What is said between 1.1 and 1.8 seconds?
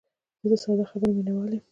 مینوال یم.